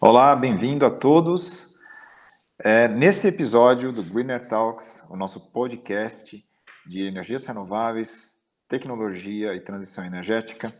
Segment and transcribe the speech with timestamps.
[0.00, 1.76] Olá, bem-vindo a todos.
[2.58, 6.44] É, nesse episódio do Greener Talks, o nosso podcast
[6.86, 8.32] de energias renováveis,
[8.68, 10.72] tecnologia e transição energética,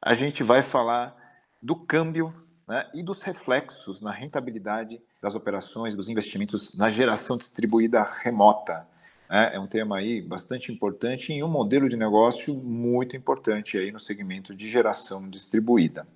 [0.00, 1.14] a gente vai falar
[1.62, 2.32] do câmbio
[2.66, 8.86] né, e dos reflexos na rentabilidade das operações, dos investimentos na geração distribuída remota.
[9.30, 13.92] É, é um tema aí bastante importante e um modelo de negócio muito importante aí
[13.92, 16.06] no segmento de geração distribuída.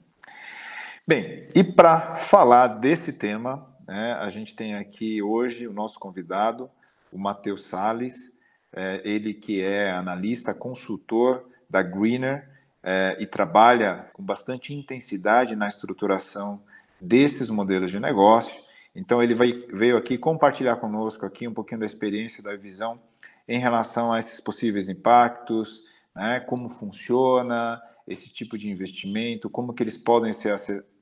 [1.07, 6.71] Bem, e para falar desse tema, né, a gente tem aqui hoje o nosso convidado,
[7.13, 8.39] o Matheus Sales,
[8.73, 12.49] é, ele que é analista, consultor da Greener
[12.83, 16.63] é, e trabalha com bastante intensidade na estruturação
[17.01, 18.55] desses modelos de negócio.
[18.95, 23.01] Então ele vai, veio aqui compartilhar conosco aqui um pouquinho da experiência, da visão
[23.49, 25.83] em relação a esses possíveis impactos,
[26.15, 30.57] né, como funciona esse tipo de investimento, como que eles podem ser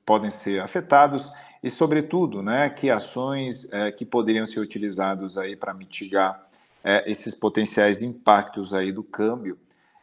[0.05, 1.31] podem ser afetados
[1.61, 6.47] e, sobretudo, né, que ações é, que poderiam ser utilizados aí para mitigar
[6.83, 9.57] é, esses potenciais impactos aí do câmbio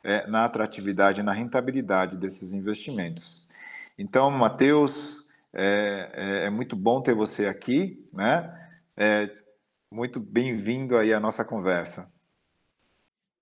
[0.05, 3.47] é, na atratividade na rentabilidade desses investimentos.
[3.99, 5.18] Então, Matheus,
[5.59, 8.57] é, é, é muito bom ter você aqui, né?
[8.97, 9.29] É,
[9.91, 12.09] muito bem-vindo aí à nossa conversa.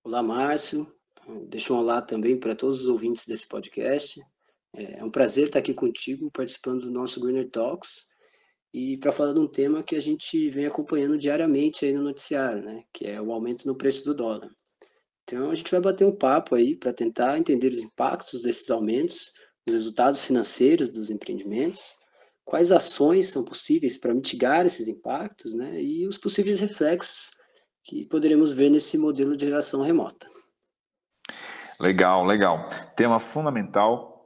[0.03, 0.91] Olá, Márcio.
[1.47, 4.19] Deixa um olá também para todos os ouvintes desse podcast.
[4.73, 8.07] É um prazer estar aqui contigo, participando do nosso Greener Talks,
[8.73, 12.63] e para falar de um tema que a gente vem acompanhando diariamente aí no noticiário,
[12.63, 14.49] né, que é o aumento no preço do dólar.
[15.23, 19.33] Então a gente vai bater um papo aí para tentar entender os impactos desses aumentos,
[19.67, 21.97] os resultados financeiros dos empreendimentos,
[22.47, 27.31] quais ações são possíveis para mitigar esses impactos, né, e os possíveis reflexos
[27.83, 30.27] que poderemos ver nesse modelo de geração remota.
[31.79, 32.63] Legal, legal.
[32.95, 34.17] Tema fundamental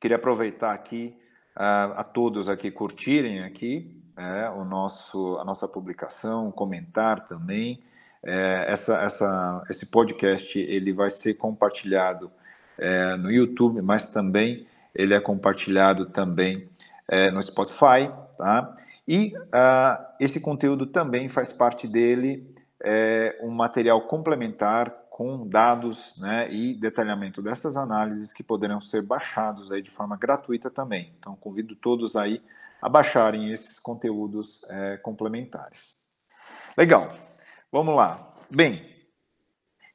[0.00, 1.12] Queria aproveitar aqui
[1.56, 7.82] uh, a todos aqui curtirem aqui é, o nosso, a nossa publicação, comentar também.
[8.24, 12.30] É, essa, essa, esse podcast ele vai ser compartilhado
[12.76, 16.68] é, no YouTube, mas também ele é compartilhado também
[17.08, 18.74] é, no Spotify, tá?
[19.06, 22.54] E uh, esse conteúdo também faz parte dele
[22.84, 29.72] é, um material complementar com dados né, e detalhamento dessas análises que poderão ser baixados
[29.72, 31.12] aí de forma gratuita também.
[31.18, 32.40] Então, convido todos aí
[32.80, 35.96] a baixarem esses conteúdos é, complementares.
[36.76, 37.10] Legal,
[37.72, 38.28] vamos lá.
[38.48, 38.88] Bem,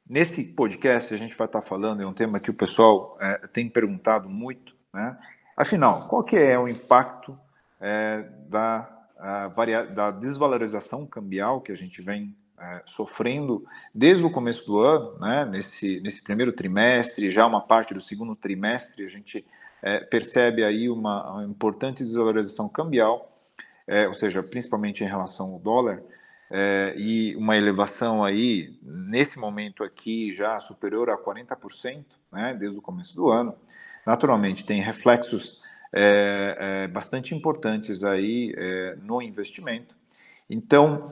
[0.06, 3.70] nesse podcast a gente vai estar falando, é um tema que o pessoal é, tem
[3.70, 5.16] perguntado muito, né?
[5.56, 7.38] Afinal, qual que é o impacto
[7.80, 9.48] é, da, a,
[9.94, 15.44] da desvalorização cambial que a gente vem é, sofrendo desde o começo do ano, né,
[15.44, 19.44] nesse, nesse primeiro trimestre, já uma parte do segundo trimestre, a gente
[19.82, 23.30] é, percebe aí uma, uma, importante desvalorização cambial,
[23.86, 26.02] é, ou seja, principalmente em relação ao dólar,
[26.50, 32.82] é, e uma elevação aí, nesse momento aqui, já superior a 40%, né, desde o
[32.82, 33.54] começo do ano.
[34.06, 38.54] Naturalmente, tem reflexos é, é, bastante importantes aí
[39.02, 39.94] no investimento.
[40.48, 41.04] Então,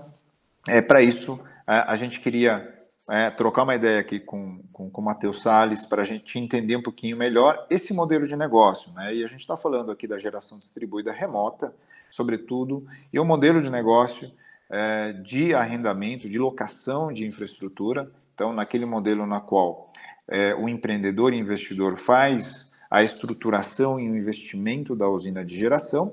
[0.69, 2.73] é, Para isso, a, a, gente queria
[3.11, 6.77] é, trocar uma ideia aqui com, com, com o Matheus Salles para a gente entender
[6.77, 8.93] um pouquinho melhor esse modelo de negócio.
[8.93, 9.17] Né?
[9.17, 11.75] E a gente está falando aqui da geração distribuída remota,
[12.11, 14.31] sobretudo, e o modelo de negócio
[14.71, 18.09] é, de arrendamento, de locação de infraestrutura.
[18.35, 19.93] Então, naquele modelo na qual
[20.29, 26.13] é, o empreendedor e investidor faz a estruturação e o investimento da usina de geração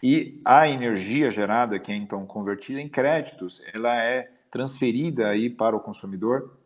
[0.00, 5.74] e a energia gerada, que é então convertida em créditos, ela é transferida aí para
[5.74, 6.56] o consumidor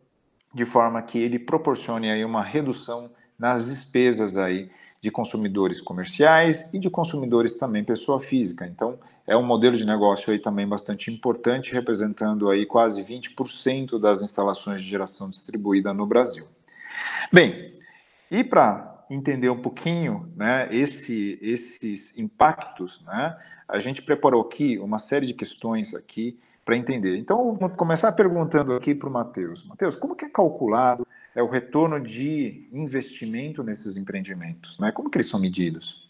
[0.53, 3.09] de forma que ele proporcione aí uma redução
[3.39, 4.69] nas despesas aí
[5.01, 8.67] de consumidores comerciais e de consumidores também pessoa física.
[8.67, 14.21] Então, é um modelo de negócio aí também bastante importante, representando aí quase 20% das
[14.21, 16.45] instalações de geração distribuída no Brasil.
[17.33, 17.55] Bem,
[18.29, 23.37] e para entender um pouquinho né, esse, esses impactos, né,
[23.67, 27.15] a gente preparou aqui uma série de questões aqui para entender.
[27.17, 29.63] Então, vou começar perguntando aqui para o Matheus.
[29.65, 31.05] Matheus, como que é calculado
[31.35, 34.79] é, o retorno de investimento nesses empreendimentos?
[34.79, 34.91] Né?
[34.91, 36.03] Como que eles são medidos?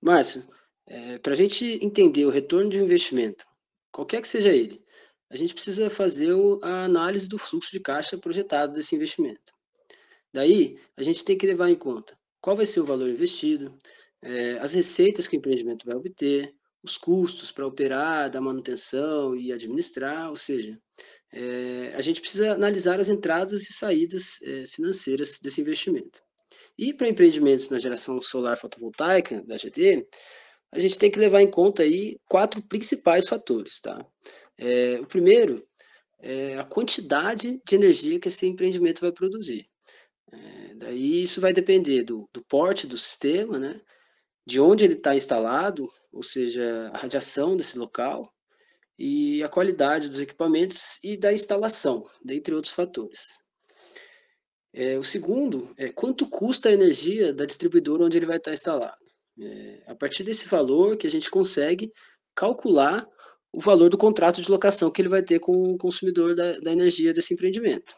[0.00, 0.42] Márcio,
[0.86, 3.46] é, para a gente entender o retorno de investimento,
[3.92, 4.82] qualquer que seja ele,
[5.30, 9.52] a gente precisa fazer a análise do fluxo de caixa projetado desse investimento.
[10.32, 13.76] Daí, a gente tem que levar em conta qual vai ser o valor investido,
[14.20, 16.52] é, as receitas que o empreendimento vai obter,
[16.82, 20.76] os custos para operar, da manutenção e administrar, ou seja,
[21.32, 26.20] é, a gente precisa analisar as entradas e saídas é, financeiras desse investimento.
[26.76, 30.06] E para empreendimentos na geração solar fotovoltaica da GD,
[30.72, 34.04] a gente tem que levar em conta aí quatro principais fatores, tá?
[34.58, 35.66] É, o primeiro
[36.18, 39.66] é a quantidade de energia que esse empreendimento vai produzir.
[40.32, 43.80] É, daí isso vai depender do, do porte do sistema, né?
[44.46, 48.32] De onde ele está instalado, ou seja, a radiação desse local,
[48.98, 53.42] e a qualidade dos equipamentos e da instalação, dentre outros fatores.
[54.72, 58.96] É, o segundo é quanto custa a energia da distribuidora onde ele vai estar instalado.
[59.40, 61.92] É, a partir desse valor que a gente consegue
[62.34, 63.06] calcular
[63.52, 66.72] o valor do contrato de locação que ele vai ter com o consumidor da, da
[66.72, 67.94] energia desse empreendimento.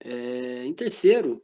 [0.00, 1.42] É, em terceiro,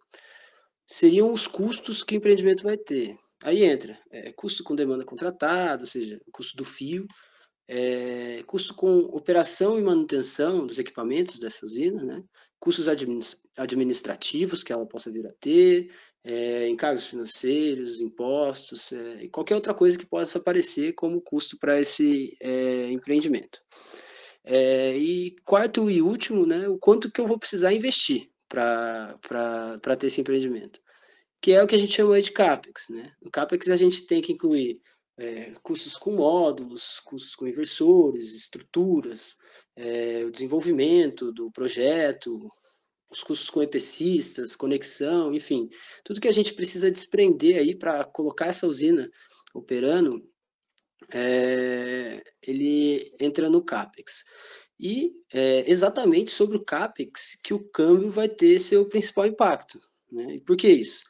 [0.86, 3.16] seriam os custos que o empreendimento vai ter.
[3.42, 7.06] Aí entra é, custo com demanda contratada, ou seja, custo do fio,
[7.66, 12.22] é, custo com operação e manutenção dos equipamentos dessa usina, né?
[12.60, 12.86] custos
[13.56, 15.90] administrativos que ela possa vir a ter,
[16.22, 21.80] é, encargos financeiros, impostos, é, e qualquer outra coisa que possa aparecer como custo para
[21.80, 23.60] esse é, empreendimento.
[24.44, 30.20] E quarto e último, né, o quanto que eu vou precisar investir para ter esse
[30.20, 30.78] empreendimento,
[31.40, 32.90] que é o que a gente chama de CAPEX.
[32.90, 33.10] Né?
[33.22, 34.80] No CAPEX a gente tem que incluir
[35.18, 39.36] é, custos com módulos, custos com inversores, estruturas,
[39.74, 42.50] é, o desenvolvimento do projeto,
[43.10, 45.68] os custos com EPCistas, conexão, enfim,
[46.04, 49.10] tudo que a gente precisa desprender aí para colocar essa usina
[49.54, 50.22] operando,
[51.10, 54.24] é, ele entra no CAPEX.
[54.82, 59.80] E é exatamente sobre o CAPEX que o câmbio vai ter seu principal impacto.
[60.10, 60.34] Né?
[60.34, 61.04] E por que isso?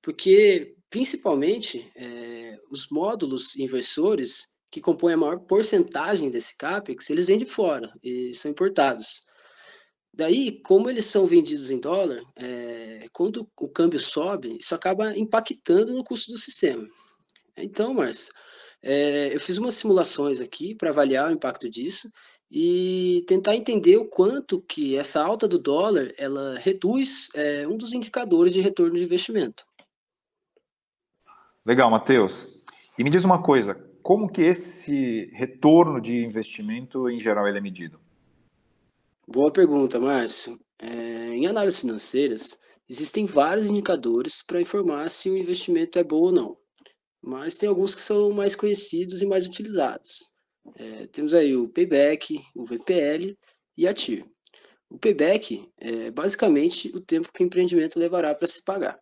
[0.00, 7.36] Porque, principalmente, é, os módulos inversores, que compõem a maior porcentagem desse CAPEX, eles vêm
[7.36, 9.24] de fora e são importados.
[10.14, 15.92] Daí, como eles são vendidos em dólar, é, quando o câmbio sobe, isso acaba impactando
[15.92, 16.86] no custo do sistema.
[17.56, 18.32] Então, Márcio,
[18.80, 22.08] é, eu fiz umas simulações aqui para avaliar o impacto disso
[22.50, 27.92] e tentar entender o quanto que essa alta do dólar ela reduz é, um dos
[27.92, 29.66] indicadores de retorno de investimento.
[31.64, 32.62] Legal, Matheus.
[32.96, 37.60] E me diz uma coisa, como que esse retorno de investimento, em geral, ele é
[37.60, 37.98] medido?
[39.26, 40.60] Boa pergunta, Márcio.
[40.78, 46.32] É, em análises financeiras, existem vários indicadores para informar se o investimento é bom ou
[46.32, 46.56] não,
[47.20, 50.35] mas tem alguns que são mais conhecidos e mais utilizados.
[50.74, 53.36] É, temos aí o payback, o VPL
[53.76, 54.24] e a TIR.
[54.88, 58.98] O payback é basicamente o tempo que o empreendimento levará para se pagar.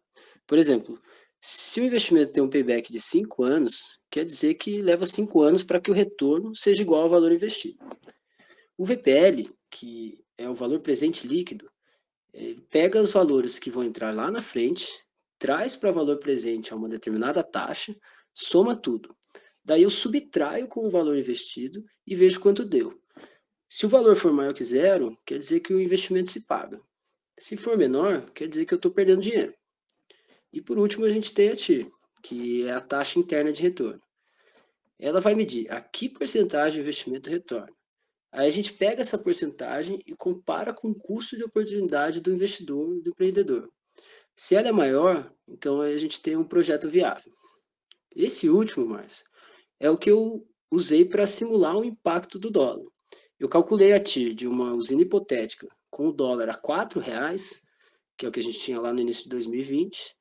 [0.46, 1.00] Por exemplo,
[1.40, 5.62] se o investimento tem um payback de 5 anos, quer dizer que leva 5 anos
[5.62, 7.76] para que o retorno seja igual ao valor investido.
[8.76, 11.69] O VPL que é o valor presente líquido,
[12.32, 14.87] ele pega os valores que vão entrar lá na frente,
[15.38, 17.94] traz para valor presente a uma determinada taxa,
[18.32, 19.14] soma tudo.
[19.64, 22.93] Daí eu subtraio com o valor investido e vejo quanto deu.
[23.69, 26.81] Se o valor for maior que zero, quer dizer que o investimento se paga.
[27.37, 29.55] Se for menor, quer dizer que eu estou perdendo dinheiro.
[30.52, 31.90] E por último, a gente tem a TIR,
[32.22, 34.00] que é a taxa interna de retorno.
[34.99, 37.72] Ela vai medir a que porcentagem de investimento retorna.
[38.31, 43.00] Aí a gente pega essa porcentagem e compara com o custo de oportunidade do investidor,
[43.00, 43.69] do empreendedor.
[44.37, 47.33] Se ela é maior, então a gente tem um projeto viável.
[48.14, 49.25] Esse último, Márcio,
[49.78, 52.85] é o que eu usei para simular o impacto do dólar.
[53.38, 57.62] Eu calculei a TIR de uma usina hipotética com o dólar a R$ reais,
[58.16, 60.16] que é o que a gente tinha lá no início de 2020,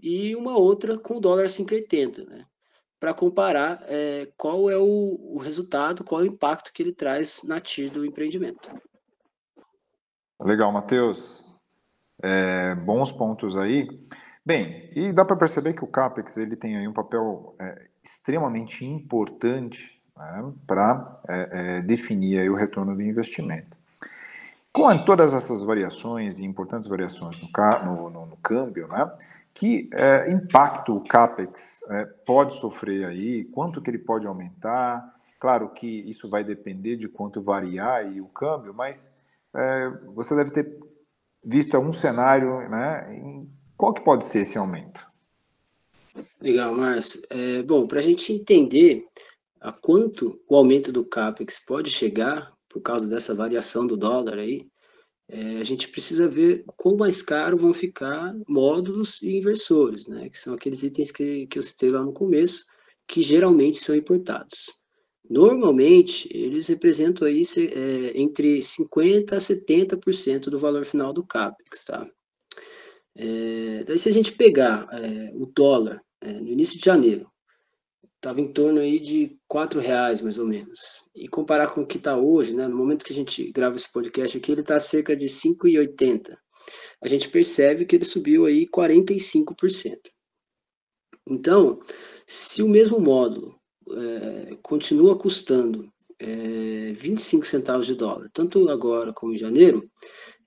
[0.00, 2.46] e uma outra com o dólar a 5,80, né?
[2.98, 7.42] para comparar é, qual é o, o, resultado, qual é o impacto que ele traz
[7.44, 8.70] na TIR do empreendimento.
[10.40, 11.44] Legal, Matheus.
[12.22, 13.86] É, bons pontos aí.
[14.44, 18.84] Bem, e dá para perceber que o CAPEX ele tem aí um papel é, extremamente
[18.84, 23.76] importante né, para é, é, definir o retorno do investimento.
[24.72, 27.48] Com todas essas variações e importantes variações no,
[27.84, 29.10] no, no, no câmbio, né,
[29.52, 33.44] que é, impacto o CAPEX é, pode sofrer aí?
[33.44, 35.14] Quanto que ele pode aumentar?
[35.40, 40.50] Claro que isso vai depender de quanto variar aí o câmbio, mas é, você deve
[40.50, 40.78] ter
[41.42, 43.06] visto algum cenário, né?
[43.14, 45.06] Em, qual que pode ser esse aumento?
[46.40, 47.22] Legal, Márcio.
[47.30, 49.04] É, bom, para a gente entender
[49.60, 54.66] a quanto o aumento do CAPEX pode chegar por causa dessa variação do dólar aí,
[55.28, 60.38] é, a gente precisa ver quão mais caro vão ficar módulos e inversores, né, que
[60.38, 62.64] são aqueles itens que, que eu citei lá no começo,
[63.08, 64.84] que geralmente são importados.
[65.28, 72.08] Normalmente, eles representam aí é, entre 50% a 70% do valor final do CAPEX, tá?
[73.16, 77.30] É, daí se a gente pegar é, o dólar é, no início de janeiro,
[78.16, 81.98] estava em torno aí de quatro reais mais ou menos, e comparar com o que
[81.98, 85.14] está hoje, né, no momento que a gente grava esse podcast aqui, ele está cerca
[85.14, 86.36] de 5,80.
[87.00, 90.10] A gente percebe que ele subiu aí 45%.
[91.28, 91.80] Então,
[92.26, 93.58] se o mesmo módulo
[93.90, 99.88] é, continua custando é, 25 centavos de dólar, tanto agora como em janeiro,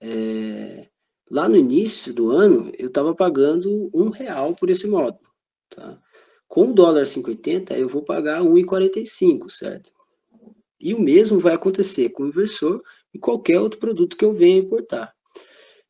[0.01, 0.87] é,
[1.29, 5.28] lá no início do ano eu estava pagando um real por esse módulo.
[5.69, 6.01] Tá?
[6.47, 9.91] Com o dólar 5,80 eu vou pagar 1,45, certo?
[10.79, 12.81] E o mesmo vai acontecer com o inversor
[13.13, 15.13] e qualquer outro produto que eu venha importar.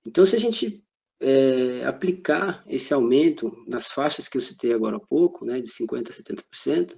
[0.05, 0.83] Então, se a gente
[1.21, 6.09] é, aplicar esse aumento nas faixas que eu citei agora há pouco, né, de 50%
[6.09, 6.97] a 70%,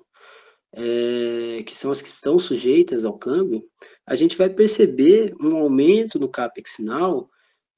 [0.73, 3.63] é, que são as que estão sujeitas ao câmbio,
[4.05, 7.29] a gente vai perceber um aumento no CAPEX final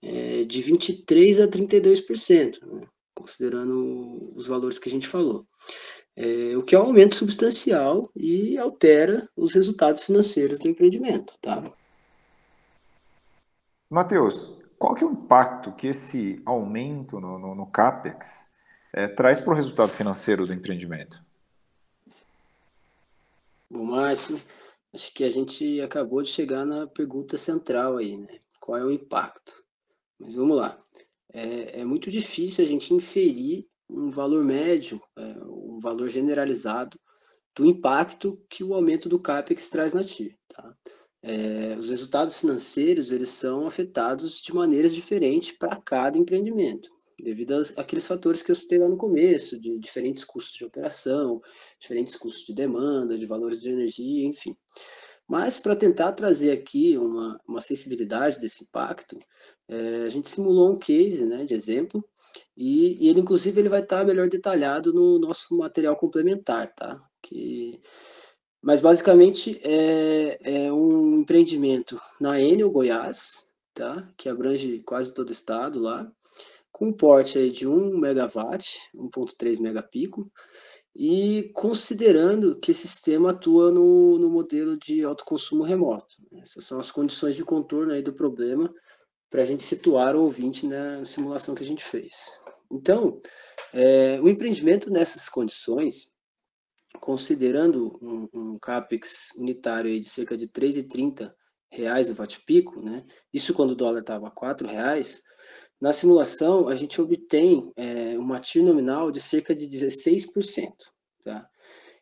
[0.01, 5.45] é, de 23% a 32%, né, considerando os valores que a gente falou.
[6.15, 11.33] É, o que é um aumento substancial e altera os resultados financeiros do empreendimento.
[11.41, 11.63] Tá?
[13.89, 18.51] Matheus, qual que é o impacto que esse aumento no, no, no CAPEX
[18.93, 21.23] é, traz para o resultado financeiro do empreendimento?
[23.69, 24.39] Bom, Márcio,
[24.93, 28.39] acho que a gente acabou de chegar na pergunta central aí, né?
[28.59, 29.63] Qual é o impacto?
[30.19, 30.82] Mas vamos lá.
[31.33, 36.99] É, é muito difícil a gente inferir um valor médio, é, um valor generalizado
[37.55, 40.75] do impacto que o aumento do CAPEX traz na TIR, tá?
[41.21, 46.89] É, os resultados financeiros eles são afetados de maneiras diferentes para cada empreendimento
[47.23, 51.41] devido àqueles fatores que eu citei lá no começo, de diferentes custos de operação,
[51.79, 54.55] diferentes custos de demanda, de valores de energia, enfim.
[55.33, 59.17] Mas para tentar trazer aqui uma, uma sensibilidade desse impacto,
[59.67, 62.07] é, a gente simulou um case né, de exemplo,
[62.55, 67.01] e, e ele inclusive ele vai estar tá melhor detalhado no nosso material complementar, tá?
[67.19, 67.81] Que,
[68.61, 74.07] mas basicamente é, é um empreendimento na Enel Goiás, tá?
[74.15, 76.07] Que abrange quase todo o estado lá,
[76.71, 80.31] com porte aí de 1 megawatt, 1.3 megapico,
[80.95, 86.15] e considerando que esse sistema atua no, no modelo de autoconsumo remoto.
[86.41, 88.73] Essas são as condições de contorno aí do problema
[89.29, 92.39] para a gente situar o ouvinte na simulação que a gente fez.
[92.71, 93.19] Então,
[93.73, 96.13] é, o empreendimento nessas condições,
[96.99, 101.33] considerando um, um CAPEX unitário de cerca de R$ 3,30
[102.11, 103.03] o watt-pico, né?
[103.33, 105.23] isso quando o dólar estava R$ reais,
[105.83, 110.71] na simulação, a gente obtém é, uma TIR nominal de cerca de 16%.
[111.25, 111.45] Tá?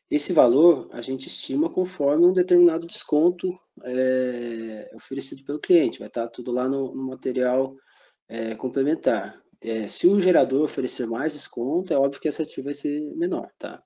[0.07, 3.49] Esse valor a gente estima conforme um determinado desconto
[3.83, 5.97] é, oferecido pelo cliente.
[5.97, 7.75] Vai estar tudo lá no, no material
[8.29, 9.41] é, complementar.
[9.59, 13.49] É, se o gerador oferecer mais desconto, é óbvio que essa TIR vai ser menor.
[13.57, 13.81] Tá?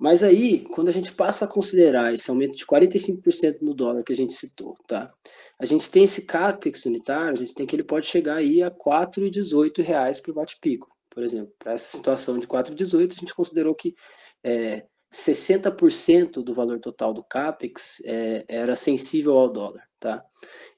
[0.00, 4.14] Mas aí, quando a gente passa a considerar esse aumento de 45% no dólar que
[4.14, 5.12] a gente citou, tá?
[5.58, 8.68] A gente tem esse CAPEX unitário, a gente tem que ele pode chegar aí a
[8.68, 10.88] R$ 4,18 por watt-pico.
[11.10, 13.94] Por exemplo, para essa situação de 4,18, a gente considerou que
[14.42, 20.24] é, 60% do valor total do CAPEX é, era sensível ao dólar, tá?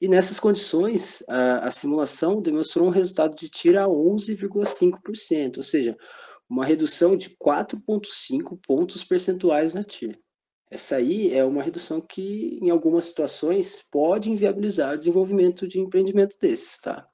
[0.01, 5.95] E nessas condições, a, a simulação demonstrou um resultado de tira 11,5%, ou seja,
[6.49, 10.19] uma redução de 4,5 pontos percentuais na TIR.
[10.69, 16.35] Essa aí é uma redução que, em algumas situações, pode inviabilizar o desenvolvimento de empreendimento
[16.39, 17.07] desses, tá?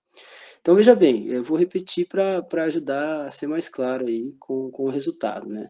[0.61, 4.83] Então, veja bem, eu vou repetir para ajudar a ser mais claro aí com, com
[4.83, 5.69] o resultado, né?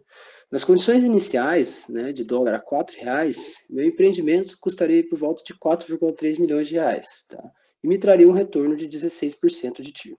[0.52, 5.54] Nas condições iniciais, né, de dólar a R$ reais, meu empreendimento custaria por volta de
[5.54, 7.42] 4,3 milhões de reais, tá?
[7.84, 10.18] E me traria um retorno de 16% de TIR.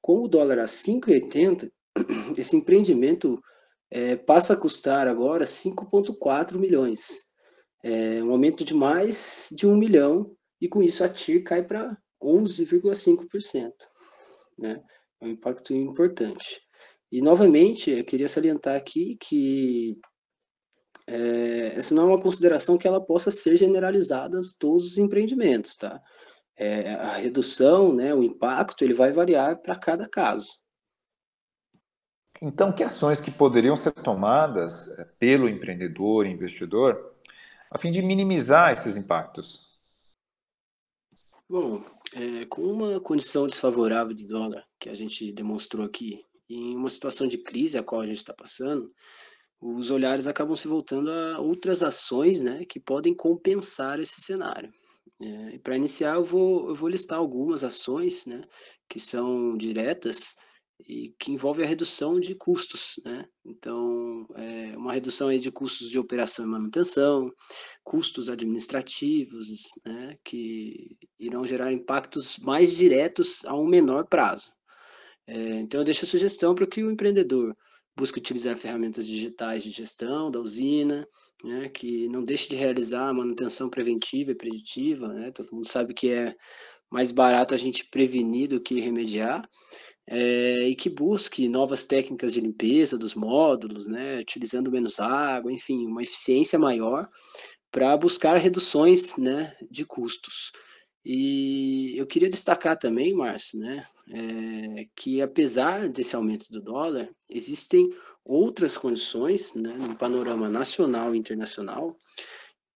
[0.00, 1.70] Com o dólar a 5,80,
[2.36, 3.40] esse empreendimento
[3.90, 7.24] é, passa a custar agora 5,4 milhões.
[7.82, 11.96] É um aumento de mais de um milhão, e com isso a TIR cai para
[12.22, 13.72] 11,5%.
[14.58, 14.82] Né?
[15.20, 16.60] É um impacto importante.
[17.10, 19.98] E, novamente, eu queria salientar aqui que
[21.06, 25.74] é, essa não é uma consideração que ela possa ser generalizada a todos os empreendimentos,
[25.74, 26.00] tá?
[26.56, 30.50] É, a redução, né, o impacto, ele vai variar para cada caso.
[32.42, 37.14] Então, que ações que poderiam ser tomadas eh, pelo empreendedor, investidor,
[37.70, 39.78] a fim de minimizar esses impactos?
[41.46, 46.88] Bom, é, com uma condição desfavorável de dólar que a gente demonstrou aqui, em uma
[46.88, 48.90] situação de crise a qual a gente está passando,
[49.60, 54.72] os olhares acabam se voltando a outras ações né, que podem compensar esse cenário.
[55.20, 58.42] É, Para iniciar, eu vou, eu vou listar algumas ações né,
[58.88, 60.36] que são diretas
[60.88, 63.00] e que envolvem a redução de custos.
[63.04, 63.24] Né?
[63.44, 67.26] Então, é, uma redução aí de custos de operação e manutenção,
[67.84, 69.48] custos administrativos,
[69.84, 74.52] né, que irão gerar impactos mais diretos a um menor prazo.
[75.26, 77.54] É, então, eu deixo a sugestão para que o empreendedor
[77.96, 81.06] busque utilizar ferramentas digitais de gestão da usina,
[81.44, 85.94] né, que não deixe de realizar a manutenção preventiva e preditiva, né, todo mundo sabe
[85.94, 86.34] que é
[86.90, 89.48] mais barato a gente prevenir do que remediar,
[90.12, 95.86] é, e que busque novas técnicas de limpeza dos módulos, né, utilizando menos água, enfim,
[95.86, 97.08] uma eficiência maior
[97.70, 100.50] para buscar reduções né, de custos.
[101.04, 107.88] E eu queria destacar também, Márcio, né, é, que apesar desse aumento do dólar, existem
[108.24, 111.96] outras condições, né, no panorama nacional e internacional,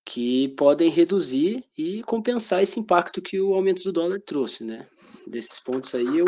[0.05, 4.87] que podem reduzir e compensar esse impacto que o aumento do dólar trouxe, né.
[5.27, 6.27] Desses pontos aí, eu,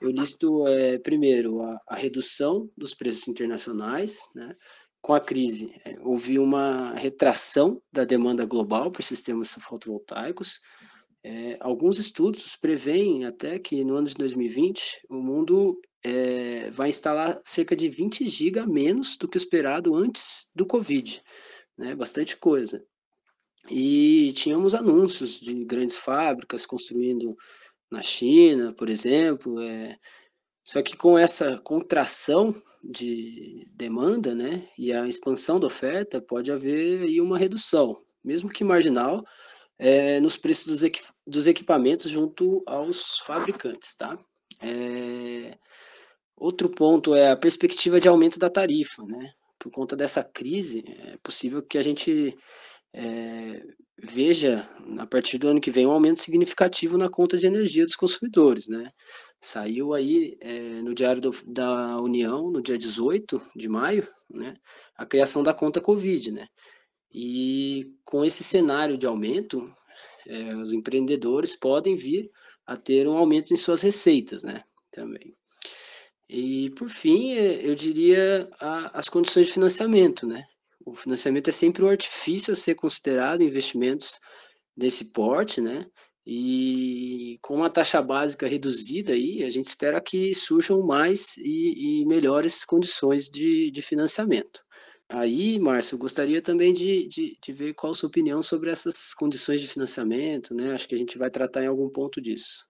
[0.00, 4.52] eu listo, é, primeiro, a, a redução dos preços internacionais, né,
[5.00, 10.60] com a crise, é, houve uma retração da demanda global por sistemas fotovoltaicos,
[11.22, 17.38] é, alguns estudos preveem até que no ano de 2020 o mundo é, vai instalar
[17.44, 21.22] cerca de 20 GB menos do que esperado antes do Covid,
[21.76, 21.94] né?
[21.94, 22.82] Bastante coisa.
[23.68, 27.36] E tínhamos anúncios de grandes fábricas construindo
[27.90, 29.60] na China, por exemplo.
[29.60, 29.98] É,
[30.64, 37.02] só que com essa contração de demanda, né, e a expansão da oferta, pode haver
[37.02, 39.24] aí uma redução, mesmo que marginal,
[39.78, 44.18] é, nos preços dos, equi dos, equipamentos junto aos fabricantes, tá?
[44.60, 45.56] É,
[46.36, 49.32] outro ponto é a perspectiva de aumento da tarifa, né?
[49.58, 52.36] Por conta dessa crise, é possível que a gente
[52.92, 53.62] é,
[53.98, 54.68] veja,
[54.98, 58.68] a partir do ano que vem, um aumento significativo na conta de energia dos consumidores,
[58.68, 58.90] né?
[59.40, 64.54] Saiu aí é, no Diário do, da União, no dia 18 de maio, né,
[64.94, 66.46] a criação da conta Covid, né?
[67.12, 69.72] E com esse cenário de aumento,
[70.26, 72.30] é, os empreendedores podem vir
[72.66, 74.62] a ter um aumento em suas receitas, né?
[74.90, 75.34] Também.
[76.28, 80.44] E por fim, é, eu diria a, as condições de financiamento, né?
[80.84, 84.18] O financiamento é sempre um artifício a ser considerado investimentos
[84.76, 85.86] desse porte, né?
[86.26, 92.06] E com uma taxa básica reduzida aí, a gente espera que surjam mais e, e
[92.06, 94.62] melhores condições de, de financiamento.
[95.08, 99.60] Aí, Márcio, gostaria também de, de, de, ver qual a sua opinião sobre essas condições
[99.60, 100.72] de financiamento, né?
[100.72, 102.64] Acho que a gente vai tratar em algum ponto disso.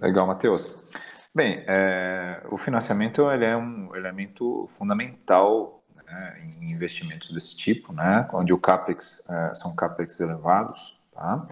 [0.00, 0.90] Legal, Matheus.
[1.34, 5.79] Bem, é, o financiamento ele é um elemento fundamental
[6.10, 8.28] né, em investimentos desse tipo, né?
[8.32, 11.46] Onde o capex é, são capex elevados, tá?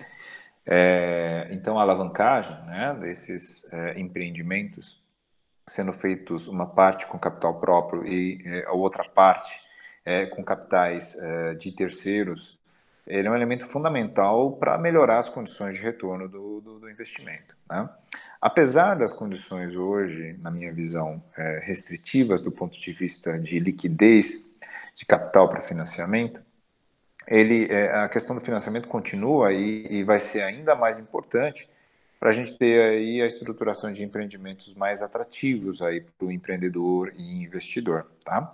[0.66, 5.00] É, então, a alavancagem né, desses é, empreendimentos
[5.66, 9.68] sendo feitos uma parte com capital próprio e é, a outra parte
[10.34, 11.14] com capitais
[11.58, 12.58] de terceiros,
[13.06, 17.54] ele é um elemento fundamental para melhorar as condições de retorno do, do, do investimento.
[17.68, 17.86] Né?
[18.40, 21.12] Apesar das condições hoje, na minha visão,
[21.60, 24.47] restritivas do ponto de vista de liquidez
[24.98, 26.42] de capital para financiamento,
[27.26, 31.68] ele, é, a questão do financiamento continua e, e vai ser ainda mais importante
[32.18, 37.12] para a gente ter aí a estruturação de empreendimentos mais atrativos aí para o empreendedor
[37.16, 38.52] e investidor, tá?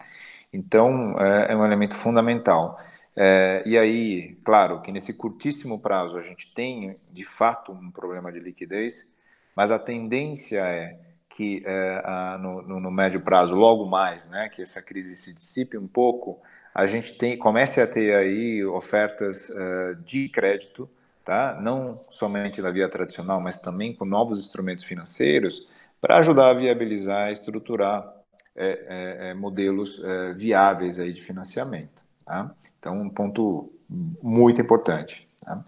[0.53, 2.79] Então, é, é um elemento fundamental.
[3.17, 8.31] É, e aí, claro, que nesse curtíssimo prazo a gente tem, de fato, um problema
[8.31, 9.15] de liquidez,
[9.57, 10.99] mas a tendência é
[11.35, 15.77] que é, a, no, no, médio prazo, logo mais, né, que essa crise se dissipe
[15.77, 16.41] um pouco,
[16.73, 20.89] a gente tem, comece a ter aí ofertas uh, de crédito
[21.25, 21.59] tá?
[21.61, 25.67] não somente da via tradicional, mas também com novos instrumentos financeiros,
[26.01, 28.13] para ajudar a viabilizar, estruturar
[28.55, 32.05] é, é, é, modelos é, viáveis aí de financiamento.
[32.25, 32.55] Tá?
[32.79, 35.29] Então, um ponto muito importante.
[35.43, 35.65] Tá?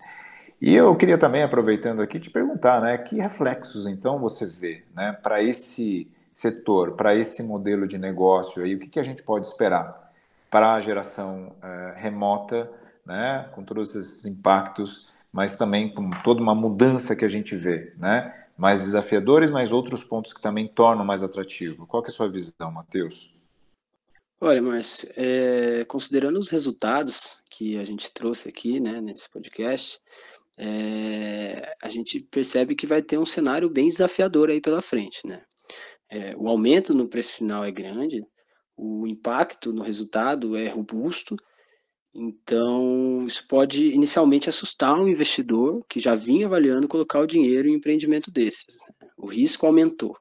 [0.61, 5.12] E eu queria também, aproveitando aqui, te perguntar, né, que reflexos então você vê né,
[5.23, 9.47] para esse setor, para esse modelo de negócio aí, o que, que a gente pode
[9.47, 10.12] esperar
[10.51, 12.71] para a geração é, remota,
[13.05, 17.92] né, com todos esses impactos mas também com toda uma mudança que a gente vê,
[17.99, 18.47] né?
[18.57, 21.87] Mais desafiadores, mas outros pontos que também tornam mais atrativo.
[21.87, 23.35] Qual é a sua visão, Matheus?
[24.40, 30.01] Olha, Márcio, é, considerando os resultados que a gente trouxe aqui, né, nesse podcast,
[30.59, 35.42] é, a gente percebe que vai ter um cenário bem desafiador aí pela frente, né?
[36.11, 38.23] É, o aumento no preço final é grande,
[38.77, 41.37] o impacto no resultado é robusto,
[42.14, 47.73] então isso pode inicialmente assustar um investidor que já vinha avaliando colocar o dinheiro em
[47.73, 48.77] um empreendimento desses.
[49.01, 49.09] Né?
[49.19, 50.16] O risco aumentou.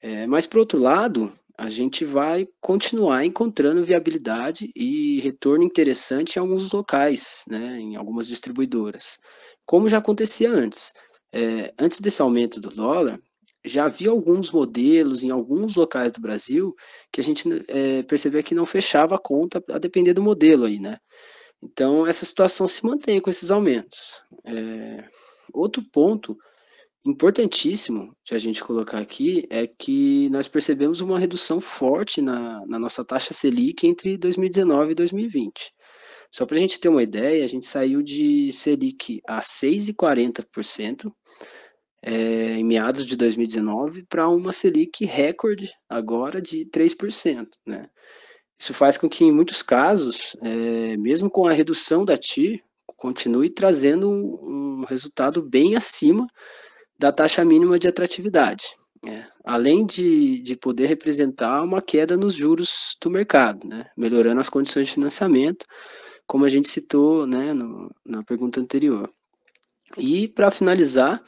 [0.00, 6.40] É, mas, por outro lado, a gente vai continuar encontrando viabilidade e retorno interessante em
[6.40, 9.18] alguns locais, né, em algumas distribuidoras,
[9.64, 10.92] como já acontecia antes.
[11.32, 13.18] É, antes desse aumento do dólar,
[13.64, 16.74] já havia alguns modelos em alguns locais do Brasil
[17.12, 20.78] que a gente é, percebia que não fechava a conta a depender do modelo aí,
[20.78, 20.98] né?
[21.62, 24.24] Então, essa situação se mantém com esses aumentos.
[24.44, 25.04] É,
[25.52, 26.36] outro ponto
[27.04, 32.78] importantíssimo de a gente colocar aqui é que nós percebemos uma redução forte na, na
[32.78, 35.72] nossa taxa Selic entre 2019 e 2020.
[36.30, 41.12] Só para a gente ter uma ideia, a gente saiu de Selic a 6,40%
[42.04, 47.48] é, em meados de 2019 para uma Selic recorde agora de 3%.
[47.66, 47.88] Né?
[48.58, 52.62] Isso faz com que, em muitos casos, é, mesmo com a redução da TIR,
[52.96, 56.26] continue trazendo um, um resultado bem acima
[57.02, 59.26] da taxa mínima de atratividade, né?
[59.44, 63.86] além de, de poder representar uma queda nos juros do mercado, né?
[63.96, 65.66] melhorando as condições de financiamento,
[66.28, 69.10] como a gente citou né, no, na pergunta anterior.
[69.98, 71.20] E, para finalizar,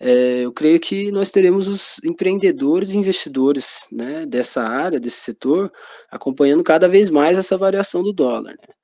[0.00, 5.70] é, eu creio que nós teremos os empreendedores e investidores né, dessa área, desse setor,
[6.10, 8.54] acompanhando cada vez mais essa variação do dólar.
[8.54, 8.74] Né?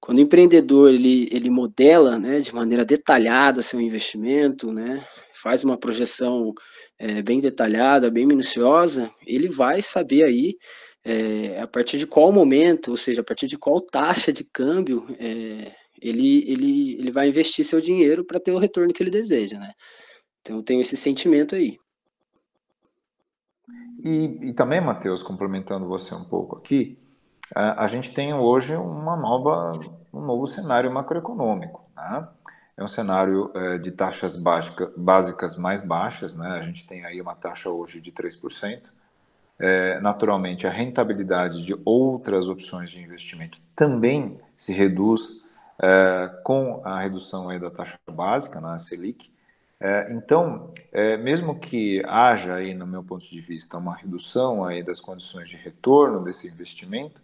[0.00, 5.76] Quando o empreendedor ele, ele modela né, de maneira detalhada seu investimento, né, faz uma
[5.76, 6.54] projeção
[6.98, 10.56] é, bem detalhada, bem minuciosa, ele vai saber aí
[11.04, 15.06] é, a partir de qual momento, ou seja, a partir de qual taxa de câmbio
[15.18, 19.58] é, ele, ele, ele vai investir seu dinheiro para ter o retorno que ele deseja.
[19.58, 19.72] Né?
[20.40, 21.76] Então eu tenho esse sentimento aí.
[24.02, 26.98] E, e também, Matheus, complementando você um pouco aqui,
[27.54, 29.72] a, a gente tem hoje uma nova,
[30.12, 31.84] um novo cenário macroeconômico.
[31.96, 32.28] Né?
[32.76, 36.48] É um cenário é, de taxas básica, básicas mais baixas, né?
[36.48, 38.82] a gente tem aí uma taxa hoje de 3%.
[39.58, 45.44] É, naturalmente, a rentabilidade de outras opções de investimento também se reduz
[45.82, 49.30] é, com a redução aí da taxa básica, na né, Selic.
[49.78, 54.82] É, então, é, mesmo que haja aí, no meu ponto de vista, uma redução aí
[54.82, 57.20] das condições de retorno desse investimento,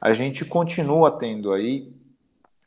[0.00, 1.92] a gente continua tendo aí,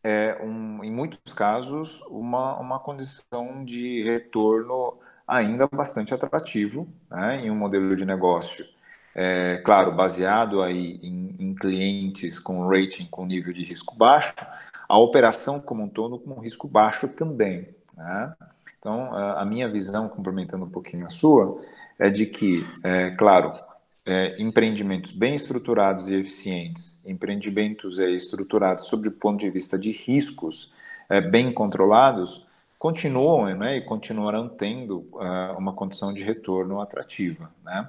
[0.03, 7.51] é, um, em muitos casos, uma, uma condição de retorno ainda bastante atrativo né, em
[7.51, 8.65] um modelo de negócio,
[9.13, 14.33] é, claro, baseado aí em, em, clientes com rating com nível de risco baixo,
[14.87, 17.69] a operação como um todo com risco baixo também.
[17.95, 18.33] Né?
[18.79, 21.61] Então, a, a minha visão, complementando um pouquinho a sua,
[21.99, 23.53] é de que, é, claro,
[24.09, 29.91] é, empreendimentos bem estruturados e eficientes, empreendimentos é, estruturados sob o ponto de vista de
[29.91, 30.73] riscos
[31.07, 32.43] é, bem controlados,
[32.79, 37.51] continuam né, e continuarão tendo uh, uma condição de retorno atrativa.
[37.63, 37.87] Né?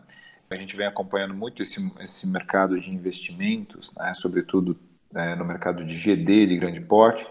[0.50, 4.78] A gente vem acompanhando muito esse, esse mercado de investimentos, né, sobretudo
[5.14, 7.26] é, no mercado de GD de grande porte.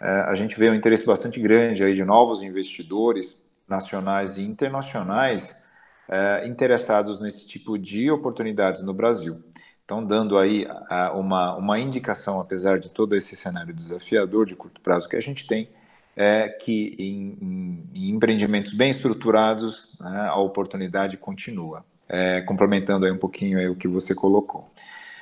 [0.00, 5.66] É, a gente vê um interesse bastante grande aí de novos investidores nacionais e internacionais
[6.08, 9.42] é, interessados nesse tipo de oportunidades no Brasil.
[9.84, 10.66] Então, dando aí
[11.14, 15.46] uma, uma indicação, apesar de todo esse cenário desafiador de curto prazo que a gente
[15.46, 15.68] tem,
[16.16, 21.84] é que em, em, em empreendimentos bem estruturados, né, a oportunidade continua.
[22.08, 24.70] É, complementando aí um pouquinho aí o que você colocou.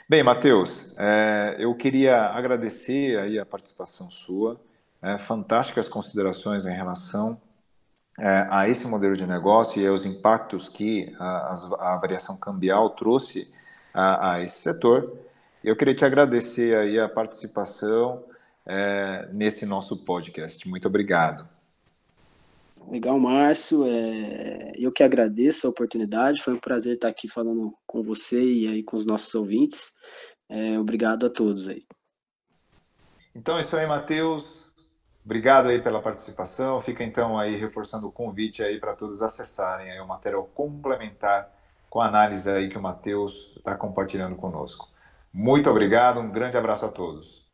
[0.08, 4.60] Bem, Matheus, é, eu queria agradecer aí a participação sua,
[5.00, 7.40] é, fantásticas considerações em relação
[8.20, 13.50] é, a esse modelo de negócio e aos impactos que a, a variação cambial trouxe
[13.94, 15.16] a, a, esse setor.
[15.64, 18.22] Eu queria te agradecer aí a participação
[18.66, 20.68] é, nesse nosso podcast.
[20.68, 21.48] Muito obrigado.
[22.90, 23.86] Legal, Márcio.
[23.86, 26.42] É, eu que agradeço a oportunidade.
[26.42, 29.92] Foi um prazer estar aqui falando com você e aí com os nossos ouvintes.
[30.46, 31.84] É, obrigado a todos aí.
[33.34, 34.69] Então é isso aí, Matheus.
[35.24, 36.80] Obrigado aí pela participação.
[36.80, 41.50] Fica então aí reforçando o convite aí para todos acessarem aí o material complementar
[41.88, 44.88] com a análise aí que o Matheus está compartilhando conosco.
[45.32, 47.44] Muito obrigado, um grande abraço a todos.